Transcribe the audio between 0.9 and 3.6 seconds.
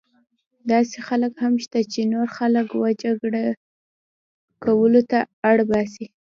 خلک هم شته چې نور خلک وه جګړې